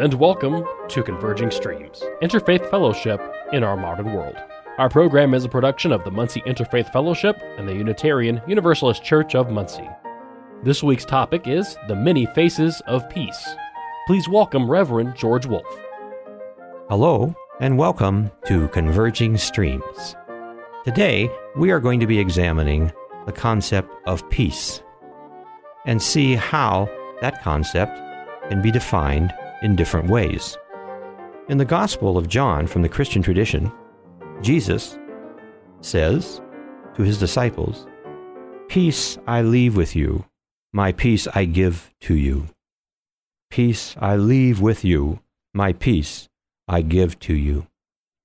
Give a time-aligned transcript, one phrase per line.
[0.00, 3.20] And welcome to Converging Streams, Interfaith Fellowship
[3.52, 4.34] in Our Modern World.
[4.78, 9.34] Our program is a production of the Muncie Interfaith Fellowship and the Unitarian Universalist Church
[9.34, 9.90] of Muncie.
[10.64, 13.54] This week's topic is the many faces of peace.
[14.06, 15.78] Please welcome Reverend George Wolfe.
[16.88, 20.16] Hello, and welcome to Converging Streams.
[20.82, 22.90] Today, we are going to be examining
[23.26, 24.82] the concept of peace
[25.84, 26.88] and see how
[27.20, 28.00] that concept
[28.48, 30.56] can be defined in different ways.
[31.48, 33.72] In the Gospel of John from the Christian tradition,
[34.40, 34.98] Jesus
[35.80, 36.40] says
[36.94, 37.86] to his disciples,
[38.68, 40.26] Peace I leave with you,
[40.72, 42.46] my peace I give to you.
[43.50, 45.20] Peace I leave with you,
[45.52, 46.28] my peace
[46.68, 47.66] I give to you.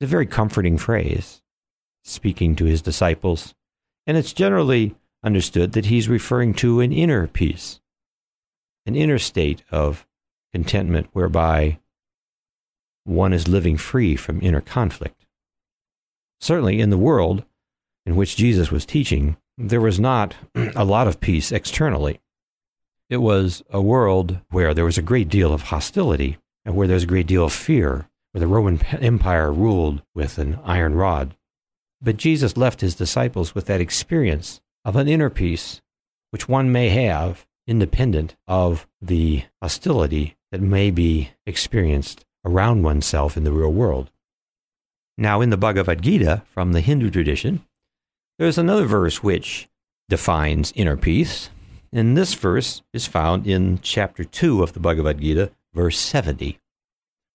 [0.00, 1.42] It's a very comforting phrase,
[2.04, 3.54] speaking to his disciples,
[4.06, 7.80] and it's generally understood that he's referring to an inner peace,
[8.86, 10.06] an inner state of
[10.52, 11.78] contentment whereby
[13.04, 15.26] one is living free from inner conflict.
[16.40, 17.44] Certainly, in the world
[18.06, 22.20] in which Jesus was teaching, there was not a lot of peace externally.
[23.08, 26.94] It was a world where there was a great deal of hostility and where there
[26.94, 31.36] was a great deal of fear, where the Roman Empire ruled with an iron rod.
[32.00, 35.82] But Jesus left his disciples with that experience of an inner peace,
[36.30, 43.44] which one may have independent of the hostility that may be experienced around oneself in
[43.44, 44.10] the real world.
[45.16, 47.64] Now, in the Bhagavad Gita from the Hindu tradition,
[48.38, 49.68] there's another verse which
[50.08, 51.50] defines inner peace,
[51.92, 56.58] and this verse is found in chapter 2 of the Bhagavad Gita, verse 70,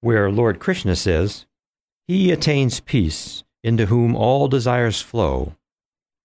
[0.00, 1.46] where Lord Krishna says,
[2.06, 5.54] He attains peace into whom all desires flow,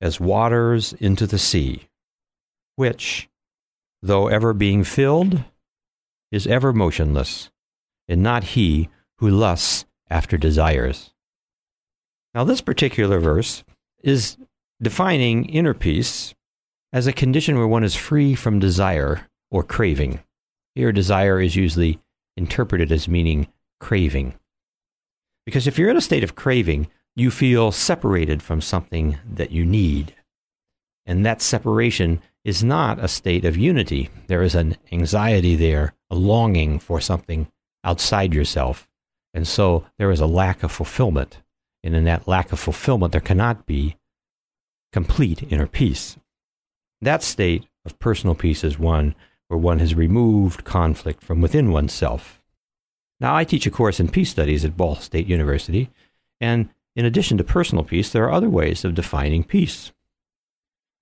[0.00, 1.88] as waters into the sea,
[2.76, 3.28] which,
[4.02, 5.44] though ever being filled,
[6.30, 7.50] is ever motionless,
[8.08, 11.12] and not he who lusts after desires.
[12.34, 13.64] Now, this particular verse
[14.02, 14.36] is
[14.80, 16.34] defining inner peace
[16.92, 20.20] as a condition where one is free from desire or craving.
[20.74, 22.00] Here, desire is usually
[22.36, 23.48] interpreted as meaning
[23.80, 24.34] craving.
[25.44, 29.64] Because if you're in a state of craving, you feel separated from something that you
[29.64, 30.14] need.
[31.06, 34.10] And that separation is not a state of unity.
[34.26, 37.48] There is an anxiety there, a longing for something
[37.84, 38.88] outside yourself.
[39.34, 41.38] And so there is a lack of fulfillment.
[41.82, 43.96] And in that lack of fulfillment, there cannot be
[44.92, 46.16] complete inner peace.
[47.00, 49.14] That state of personal peace is one
[49.48, 52.40] where one has removed conflict from within oneself.
[53.20, 55.90] Now, I teach a course in peace studies at Ball State University,
[56.40, 59.92] and in addition to personal peace, there are other ways of defining peace.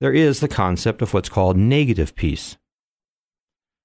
[0.01, 2.57] There is the concept of what's called negative peace.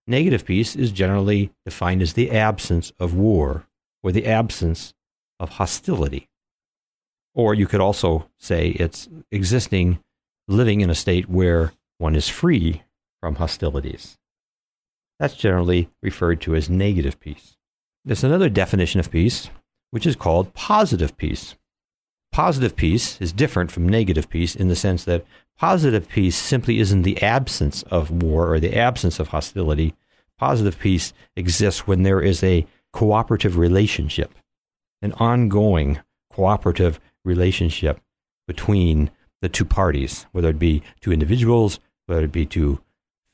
[0.06, 3.68] Negative peace is generally defined as the absence of war
[4.04, 4.94] or the absence
[5.40, 6.30] of hostility.
[7.34, 10.00] Or you could also say it's existing,
[10.48, 12.84] living in a state where one is free
[13.22, 14.18] from hostilities.
[15.20, 17.56] That's generally referred to as negative peace.
[18.06, 19.50] There's another definition of peace,
[19.92, 21.56] which is called positive peace.
[22.34, 25.24] Positive peace is different from negative peace in the sense that
[25.56, 29.94] positive peace simply isn't the absence of war or the absence of hostility.
[30.40, 34.34] Positive peace exists when there is a cooperative relationship,
[35.04, 36.00] an ongoing
[36.32, 38.02] cooperative relationship
[38.48, 39.12] between
[39.44, 42.82] the two parties, whether it be two individuals, whether it be two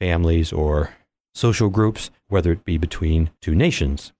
[0.02, 0.94] families or
[1.34, 4.12] social groups, whether it be between two nations.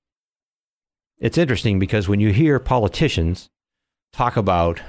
[1.18, 3.50] It's interesting because when you hear politicians
[4.14, 4.82] talk about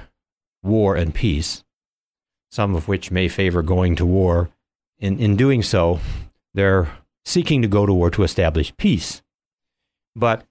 [0.63, 1.63] war and peace,
[2.51, 4.49] some of which may favor going to war,
[4.99, 5.99] in, in doing so,
[6.53, 6.89] they're
[7.25, 9.21] seeking to go to war to establish peace.
[10.15, 10.45] But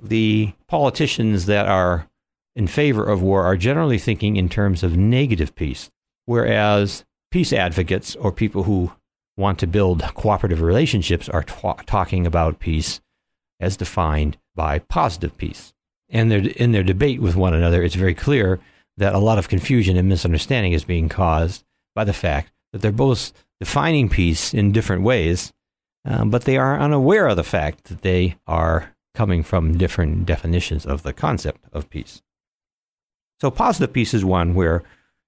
[0.00, 2.08] the politicians that are
[2.56, 5.90] in favor of war are generally thinking in terms of negative peace,
[6.26, 8.92] whereas peace advocates or people who
[9.36, 11.54] want to build cooperative relationships are t-
[11.86, 13.00] talking about peace
[13.60, 15.72] as defined by positive peace.
[16.12, 18.60] And in their debate with one another, it's very clear
[18.98, 21.64] that a lot of confusion and misunderstanding is being caused
[21.94, 25.52] by the fact that they're both defining peace in different ways,
[26.04, 30.84] um, but they are unaware of the fact that they are coming from different definitions
[30.84, 32.22] of the concept of peace.
[33.40, 34.82] So, positive peace is one where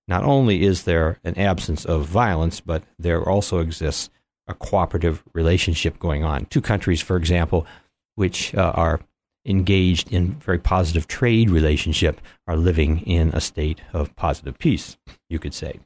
[0.07, 4.11] not only is there an absence of violence, but there also exists
[4.47, 6.45] a cooperative relationship going on.
[6.47, 7.67] Two countries, for example,
[8.15, 9.01] which uh, are
[9.47, 14.97] engaged in very positive trade relationship are living in a state of positive peace,
[15.29, 15.81] you could say.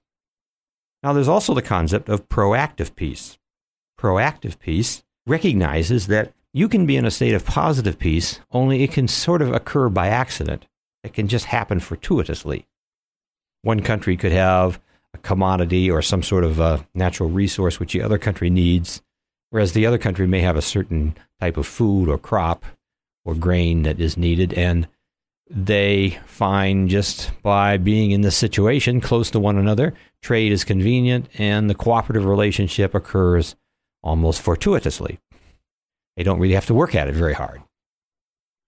[1.03, 3.39] Now, there's also the concept of proactive peace.
[4.01, 8.93] Proactive peace recognizes that you can be in a state of positive peace, only it
[8.93, 10.67] can sort of occur by accident.
[11.05, 12.67] It can just happen fortuitously.
[13.63, 14.81] One country could have
[15.15, 19.03] a commodity or some sort of a natural resource which the other country needs,
[19.51, 22.65] whereas the other country may have a certain type of food or crop
[23.29, 24.89] or grain that is needed, and
[25.51, 29.93] they find just by being in this situation close to one another,
[30.23, 33.55] trade is convenient, and the cooperative relationship occurs
[34.03, 35.19] almost fortuitously.
[36.17, 37.61] They don't really have to work at it very hard.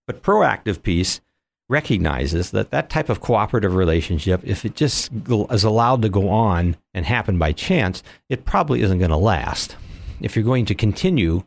[0.07, 1.23] But proactive peace
[1.71, 5.11] recognizes that that type of cooperative relationship, if it just
[5.51, 9.77] is allowed to go on and happen by chance, it probably isn't going to last.
[10.21, 11.45] If you're going to continue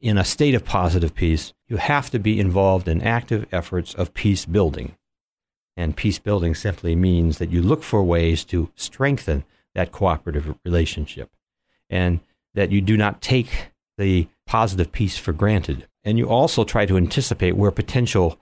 [0.00, 4.14] in a state of positive peace, you have to be involved in active efforts of
[4.14, 4.96] peace building.
[5.76, 9.44] And peace building simply means that you look for ways to strengthen
[9.74, 11.30] that cooperative relationship
[11.88, 12.20] and
[12.54, 15.86] that you do not take the positive peace for granted.
[16.02, 18.38] And you also try to anticipate where potential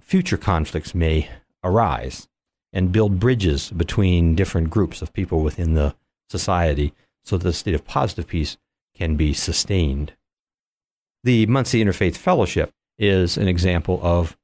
[0.00, 1.28] future conflicts may
[1.62, 2.28] arise
[2.72, 5.94] and build bridges between different groups of people within the
[6.28, 8.56] society so that the state of positive peace
[8.94, 10.14] can be sustained.
[11.22, 14.38] The Muncie Interfaith Fellowship is an example of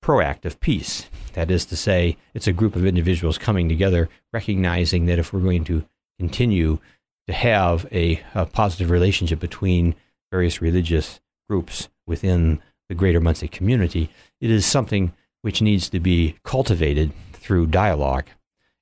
[0.00, 1.06] proactive peace.
[1.32, 5.40] That is to say, it's a group of individuals coming together, recognizing that if we're
[5.40, 5.84] going to
[6.20, 6.78] continue
[7.26, 9.96] to have a, a positive relationship between
[10.30, 14.08] various religious groups within the greater Muncie community,
[14.40, 15.12] it is something
[15.42, 18.26] which needs to be cultivated through dialogue.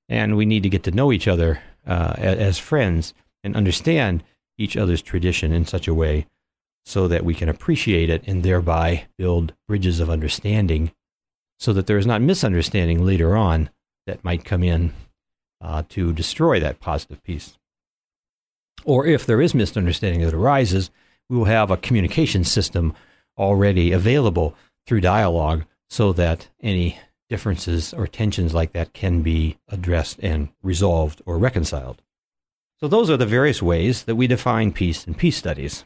[0.06, 4.22] And we need to get to know each other uh, as friends and understand
[4.58, 6.26] each other's tradition in such a way
[6.88, 10.90] so that we can appreciate it and thereby build bridges of understanding
[11.58, 13.68] so that there is not misunderstanding later on
[14.06, 14.94] that might come in
[15.60, 17.58] uh, to destroy that positive peace.
[18.86, 20.90] Or if there is misunderstanding that arises,
[21.28, 22.94] we will have a communication system
[23.36, 24.56] already available
[24.86, 26.98] through dialogue so that any
[27.28, 32.00] differences or tensions like that can be addressed and resolved or reconciled.
[32.80, 35.84] So, those are the various ways that we define peace in peace studies.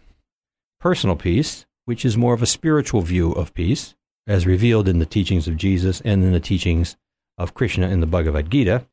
[0.83, 3.95] Personal peace, which is more of a spiritual view of peace,
[4.27, 6.97] as revealed in the teachings of Jesus and in the teachings
[7.39, 8.85] of Krishna in the Bhagavad Gita.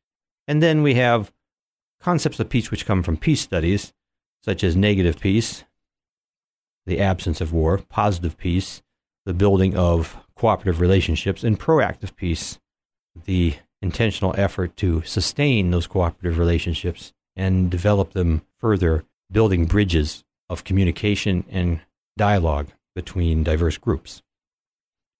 [0.46, 1.32] And then we have
[2.00, 3.92] concepts of peace which come from peace studies,
[4.44, 5.64] such as negative peace,
[6.86, 8.82] the absence of war, positive peace,
[9.26, 12.60] the building of cooperative relationships, and proactive peace,
[13.24, 19.02] the intentional effort to sustain those cooperative relationships and develop them further,
[19.32, 21.80] building bridges of communication and
[22.18, 24.20] dialogue between diverse groups.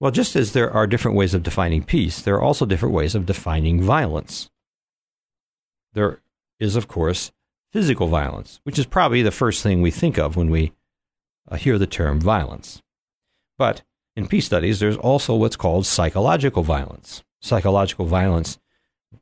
[0.00, 3.14] Well, just as there are different ways of defining peace, there are also different ways
[3.14, 4.50] of defining violence.
[5.94, 6.20] There
[6.58, 7.32] is, of course,
[7.72, 10.72] physical violence, which is probably the first thing we think of when we
[11.48, 12.82] uh, hear the term violence.
[13.56, 13.82] But
[14.16, 17.22] in peace studies, there's also what's called psychological violence.
[17.40, 18.58] Psychological violence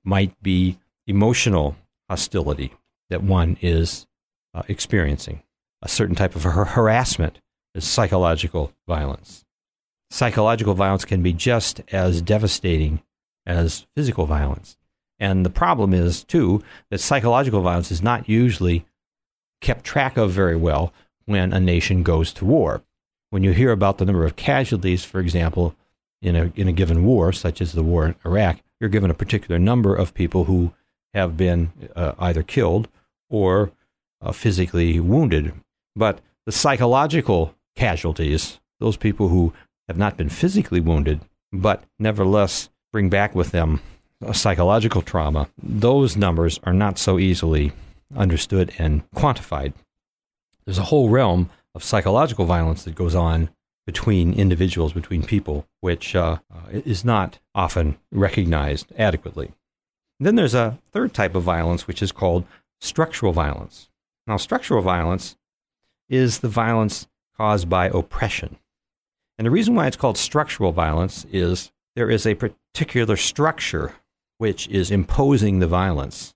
[0.05, 1.77] might be emotional
[2.09, 2.73] hostility
[3.11, 4.07] that one is
[4.55, 5.43] uh, experiencing.
[5.83, 7.41] A certain type of har- harassment
[7.75, 9.45] is psychological violence.
[10.11, 13.03] Psychological violence can be just as devastating
[13.47, 14.77] as physical violence.
[15.19, 18.87] And the problem is, too, that psychological violence is not usually
[19.61, 20.93] kept track of very well
[21.27, 22.83] when a nation goes to war.
[23.31, 25.75] When you hear about the number of casualties, for example,
[26.23, 29.15] in a, in a given war, such as the war in Iraq, you're given a
[29.15, 30.73] particular number of people who
[31.15, 32.89] have been uh, either killed
[33.29, 33.73] or
[34.21, 35.53] uh, physically wounded.
[35.99, 39.53] But the psychological casualties, those people who
[39.89, 41.21] have not been physically wounded,
[41.53, 43.81] but nevertheless bring back with them
[44.21, 47.73] a psychological trauma, those numbers are not so easily
[48.17, 49.75] understood and quantified
[50.69, 53.49] there's a whole realm of psychological violence that goes on
[53.87, 59.55] between individuals, between people, which uh, uh, is not often recognized adequately.
[60.21, 62.45] Then there's a third type of violence, which is called
[62.83, 63.89] structural violence.
[64.27, 65.38] Now, structural violence
[66.09, 68.57] is the violence caused by oppression.
[69.39, 73.95] And the reason why it's called structural violence is there is a particular structure
[74.39, 76.35] which is imposing the violence.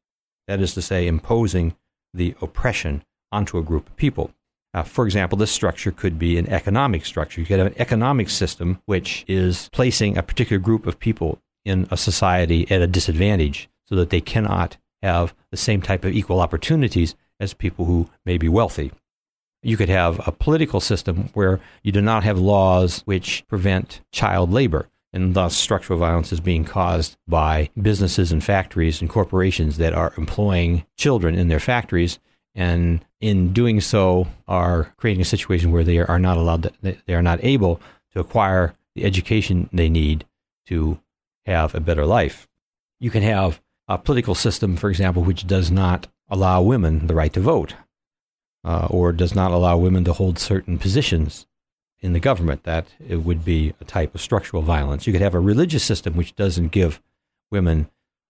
[0.48, 1.76] That is to say, imposing
[2.12, 4.32] the oppression onto a group of people.
[4.74, 7.40] Uh, for example, this structure could be an economic structure.
[7.40, 11.86] You could have an economic system which is placing a particular group of people in
[11.90, 16.40] a society at a disadvantage so that they cannot have the same type of equal
[16.40, 18.92] opportunities as people who may be wealthy.
[19.62, 24.50] You could have a political system where you do not have laws which prevent child
[24.50, 29.92] labor, and thus structural violence is being caused by businesses and factories and corporations that
[29.92, 32.18] are employing children in their factories
[32.54, 37.14] and in doing so are creating a situation where they are not allowed to, they
[37.14, 37.80] are not able
[38.12, 40.24] to acquire the education they need
[40.66, 41.00] to
[41.46, 42.48] have a better life.
[43.00, 47.32] You can have a political system, for example, which does not allow women the right
[47.32, 47.74] to vote
[48.64, 51.46] uh, or does not allow women to hold certain positions
[52.00, 52.64] in the government.
[52.64, 55.06] That it would be a type of structural violence.
[55.06, 57.00] You could have a religious system which doesn't give
[57.50, 57.88] women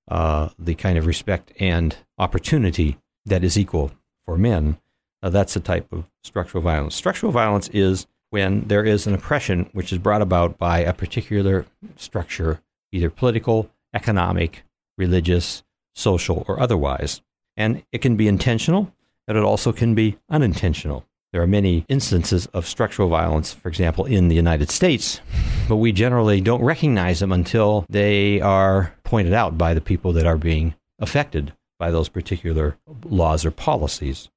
[0.09, 3.93] uh, the kind of respect and opportunity that is equal
[4.25, 4.79] for men.
[5.23, 6.95] Uh, that's a type of structural violence.
[6.95, 11.67] Structural violence is when there is an oppression which is brought about by a particular
[11.97, 12.61] structure,
[12.91, 14.65] either political, economic,
[14.97, 15.63] religious,
[15.95, 17.21] social, or otherwise.
[17.57, 18.93] And it can be intentional,
[19.27, 21.05] but it also can be unintentional.
[21.33, 25.21] There are many instances of structural violence, for example, in the United States,
[25.67, 30.27] but we generally don't recognize them until they are pointed out by the people that
[30.27, 34.29] are being affected by those particular laws or policies.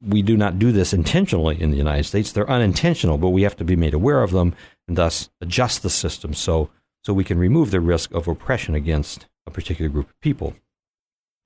[0.00, 2.32] We do not do this intentionally in the United States.
[2.32, 4.54] They're unintentional, but we have to be made aware of them
[4.86, 6.70] and thus adjust the system so,
[7.04, 10.54] so we can remove the risk of oppression against a particular group of people.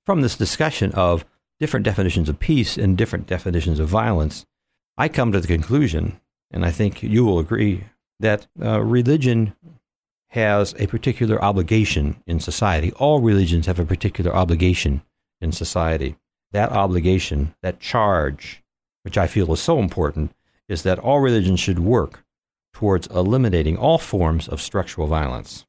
[0.05, 1.25] From this discussion of
[1.63, 4.45] different definitions of peace and different definitions of violence,
[4.97, 6.19] I come to the conclusion,
[6.51, 7.85] and I think you will agree,
[8.19, 9.55] that uh, religion
[10.31, 12.91] has a particular obligation in society.
[12.97, 15.03] All religions have a particular obligation
[15.39, 16.17] in society.
[16.51, 18.61] That obligation, that charge,
[19.03, 20.33] which I feel is so important,
[20.67, 22.25] is that all religions should work
[22.73, 25.65] towards eliminating all forms of structural violence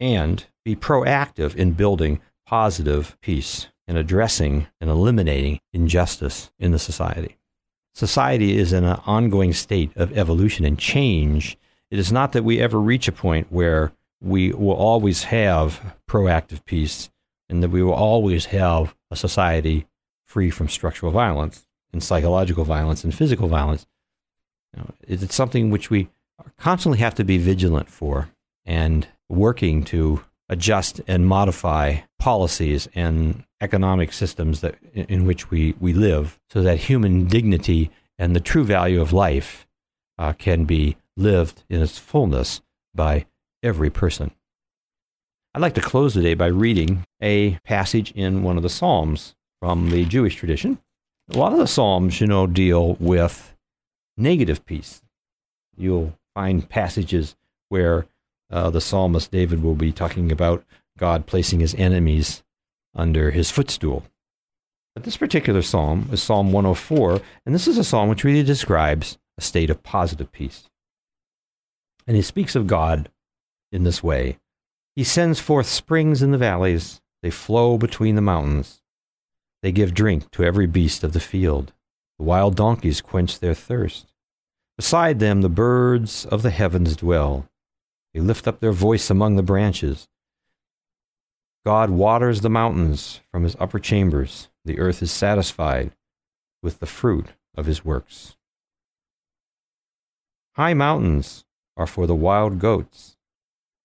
[0.00, 7.36] and be proactive in building positive peace and addressing and eliminating injustice in the society.
[7.94, 11.56] Society is in an ongoing state of evolution and change.
[11.90, 16.64] It is not that we ever reach a point where we will always have proactive
[16.64, 17.10] peace
[17.48, 19.86] and that we will always have a society
[20.24, 23.86] free from structural violence and psychological violence and physical violence.
[24.74, 26.08] You know, it's something which we
[26.58, 28.30] constantly have to be vigilant for
[28.64, 35.92] and working to adjust and modify policies and economic systems that in which we, we
[35.92, 39.66] live so that human dignity and the true value of life
[40.18, 42.60] uh, can be lived in its fullness
[42.94, 43.24] by
[43.62, 44.30] every person.
[45.54, 49.90] I'd like to close today by reading a passage in one of the Psalms from
[49.90, 50.78] the Jewish tradition.
[51.30, 53.54] A lot of the Psalms, you know, deal with
[54.16, 55.00] negative peace.
[55.76, 57.36] You'll find passages
[57.68, 58.06] where
[58.50, 60.64] uh, the psalmist David will be talking about
[60.98, 62.42] God placing his enemies
[62.94, 64.04] under his footstool.
[64.94, 69.18] But this particular psalm is Psalm 104, and this is a psalm which really describes
[69.36, 70.68] a state of positive peace.
[72.06, 73.10] And he speaks of God
[73.72, 74.38] in this way
[74.94, 78.82] He sends forth springs in the valleys, they flow between the mountains.
[79.62, 81.72] They give drink to every beast of the field.
[82.18, 84.12] The wild donkeys quench their thirst.
[84.76, 87.48] Beside them, the birds of the heavens dwell.
[88.14, 90.08] They lift up their voice among the branches.
[91.66, 94.48] God waters the mountains from his upper chambers.
[94.64, 95.90] The earth is satisfied
[96.62, 98.36] with the fruit of his works.
[100.54, 101.44] High mountains
[101.76, 103.16] are for the wild goats.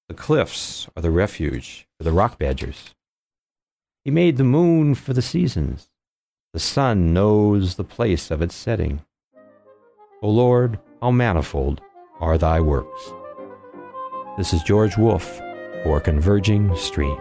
[0.08, 2.94] The cliffs are the refuge for the rock badgers.
[4.06, 5.90] He made the moon for the seasons.
[6.54, 9.02] The sun knows the place of its setting.
[10.22, 11.82] O Lord, how manifold
[12.20, 13.12] are thy works.
[14.40, 15.42] This is George Wolfe
[15.84, 17.20] for Converging Streams.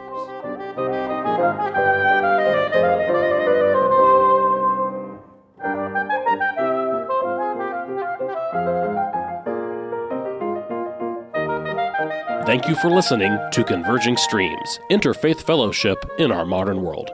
[12.47, 17.11] Thank you for listening to Converging Streams, Interfaith Fellowship in Our Modern World.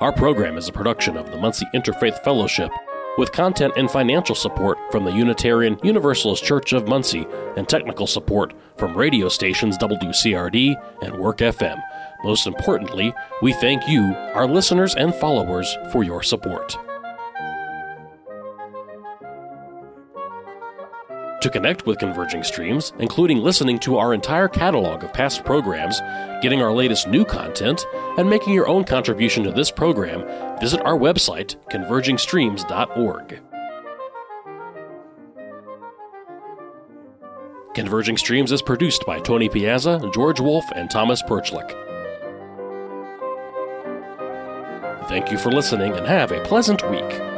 [0.00, 2.72] Our program is a production of the Muncie Interfaith Fellowship
[3.18, 7.26] with content and financial support from the Unitarian Universalist Church of Muncie
[7.56, 11.82] and technical support from radio stations WCRD and Work FM.
[12.24, 13.12] Most importantly,
[13.42, 16.76] we thank you, our listeners and followers, for your support.
[21.40, 25.98] To connect with Converging Streams, including listening to our entire catalog of past programs,
[26.42, 27.86] getting our latest new content,
[28.18, 30.20] and making your own contribution to this program,
[30.60, 33.40] visit our website, convergingstreams.org.
[37.72, 41.70] Converging Streams is produced by Tony Piazza, George Wolfe, and Thomas Perchlik.
[45.08, 47.29] Thank you for listening and have a pleasant week.